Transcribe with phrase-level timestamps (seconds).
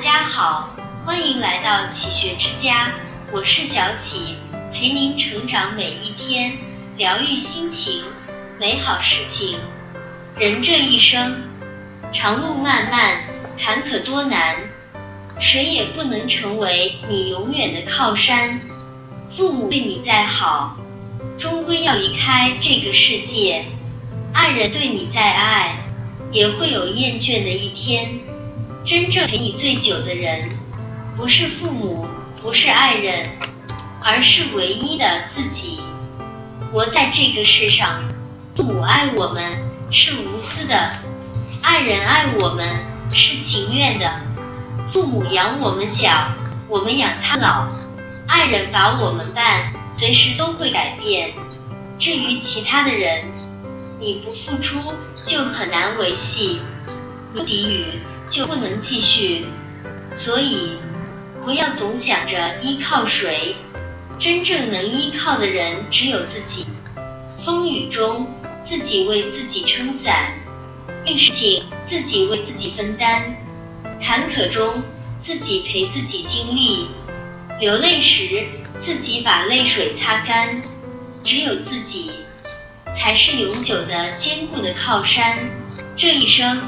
[0.00, 0.70] 家好，
[1.04, 2.90] 欢迎来到启学之家，
[3.32, 4.34] 我是小启，
[4.72, 6.56] 陪您成长每一天，
[6.96, 8.02] 疗愈心情，
[8.58, 9.58] 美好事情。
[10.38, 11.42] 人这一生，
[12.14, 13.18] 长路漫漫，
[13.58, 14.56] 坎坷多难，
[15.38, 18.58] 谁也不能成为你永远的靠山。
[19.30, 20.78] 父母对你再好，
[21.38, 23.64] 终归要离开这个世界；
[24.32, 25.84] 爱人对你再爱，
[26.32, 28.18] 也会有厌倦的一天。
[28.90, 30.48] 真正陪你最久的人，
[31.16, 32.08] 不是父母，
[32.42, 33.28] 不是爱人，
[34.02, 35.78] 而是唯一的自己。
[36.72, 38.02] 活在这个世上，
[38.56, 39.58] 父母爱我们
[39.92, 40.90] 是无私的，
[41.62, 42.66] 爱人爱我们
[43.12, 44.10] 是情愿的。
[44.88, 46.32] 父母养我们小，
[46.66, 47.68] 我们养他老。
[48.26, 51.30] 爱人把我们伴，随时都会改变。
[52.00, 53.22] 至于其他的人，
[54.00, 54.80] 你不付出
[55.24, 56.58] 就很难维系，
[57.32, 57.84] 不给予
[58.30, 59.44] 就不能继续。
[60.14, 60.78] 所以，
[61.44, 63.56] 不要总想着依靠谁，
[64.18, 66.64] 真正能依靠的人只有自己。
[67.44, 68.26] 风雨中，
[68.62, 70.32] 自己为自己撑伞；
[71.06, 73.34] 遇事情，自己为自己分担；
[74.02, 74.82] 坎坷中，
[75.18, 76.86] 自己陪自己经历。
[77.58, 78.46] 流泪时，
[78.78, 80.62] 自己把泪水擦干。
[81.22, 82.10] 只有自己，
[82.94, 85.38] 才是永久的、坚固的靠山。
[85.96, 86.62] 这一生，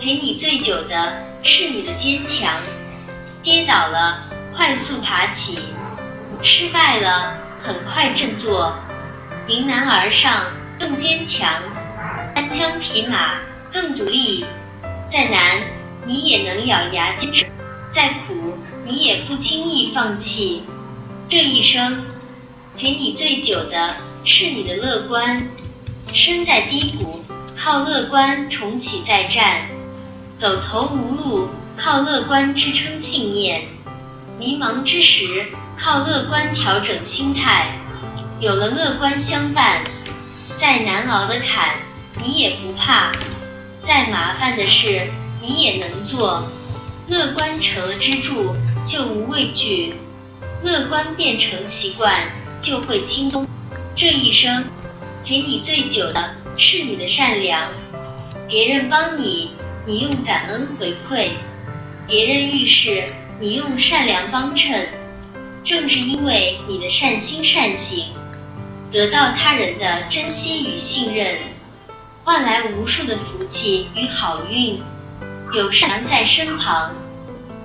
[0.00, 2.52] 陪你最久的是你的坚强。
[3.42, 4.22] 跌倒了，
[4.54, 5.58] 快速爬起；
[6.40, 8.78] 失败了，很快振作。
[9.48, 11.62] 迎难而上，更坚强；
[12.34, 13.40] 单枪匹马，
[13.72, 14.44] 更独立。
[15.08, 15.62] 再难，
[16.06, 17.46] 你也能咬牙坚持。
[17.90, 20.62] 再苦，你也不轻易放弃。
[21.28, 22.04] 这一生，
[22.76, 25.48] 陪你最久的是你的乐观。
[26.12, 27.24] 身在低谷，
[27.56, 29.62] 靠乐观重启再战；
[30.38, 33.62] 走投无路，靠乐观支撑信念；
[34.38, 37.76] 迷茫之时，靠乐观调整心态。
[38.38, 39.82] 有了乐观相伴，
[40.54, 41.78] 再难熬的坎
[42.22, 43.10] 你也不怕，
[43.82, 45.08] 再麻烦的事
[45.42, 46.48] 你也能做。
[47.08, 48.54] 乐观成了支柱，
[48.86, 49.94] 就无畏惧；
[50.62, 52.14] 乐观变成习惯，
[52.60, 53.44] 就会轻松。
[53.96, 54.66] 这一生，
[55.26, 57.68] 陪你最久的是你的善良。
[58.46, 59.50] 别人帮你，
[59.88, 61.30] 你用感恩回馈；
[62.06, 63.04] 别人遇事，
[63.40, 64.86] 你用善良帮衬。
[65.64, 68.04] 正是因为你的善心善行，
[68.92, 71.38] 得到他人的珍惜与信任，
[72.22, 74.78] 换来无数的福气与好运。
[75.54, 76.94] 有善良在身旁，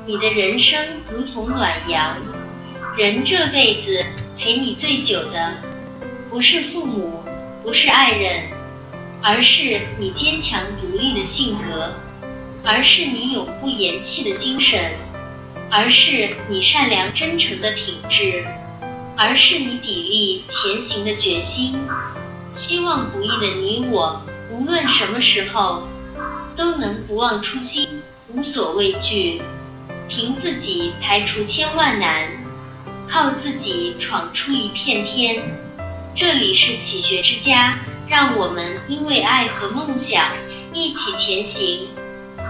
[0.06, 0.80] 你的人生
[1.12, 2.16] 如同暖阳。
[2.98, 4.06] 人这辈子
[4.40, 5.56] 陪你最久的，
[6.30, 7.22] 不是父母，
[7.62, 8.44] 不是爱人，
[9.22, 11.94] 而是你坚强独立的性格，
[12.64, 14.80] 而是你永不言弃的精神，
[15.70, 18.46] 而是你善良真诚的品质，
[19.16, 21.80] 而是你砥砺前行的决心。
[22.52, 25.88] 希望不易的你我，无论什么时候。
[26.56, 29.42] 都能不忘初心，无所畏惧，
[30.08, 32.30] 凭自己排除千万难，
[33.10, 35.42] 靠自己闯出一片天。
[36.14, 40.30] 这里是启学之家，让我们因为爱和梦想
[40.74, 41.88] 一起前行。